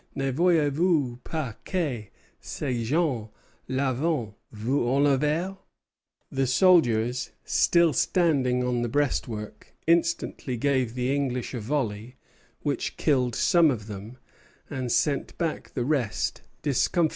Ne 0.15 0.31
voyez 0.31 0.71
vous 0.73 1.17
pas 1.23 1.53
que 1.63 2.05
ces 2.39 2.83
gens 2.83 3.29
là 3.69 3.93
vont 3.93 4.33
vous 4.51 4.81
enlever?" 4.89 5.55
The 6.31 6.47
soldiers, 6.47 7.29
still 7.45 7.93
standing 7.93 8.63
on 8.63 8.81
the 8.81 8.89
breastwork, 8.89 9.75
instantly 9.85 10.57
gave 10.57 10.95
the 10.95 11.15
English 11.15 11.53
a 11.53 11.59
volley, 11.59 12.15
which 12.63 12.97
killed 12.97 13.35
some 13.35 13.69
of 13.69 13.85
them, 13.85 14.17
and 14.71 14.91
sent 14.91 15.37
back 15.37 15.75
the 15.75 15.85
rest 15.85 16.41
discomfited. 16.63 17.09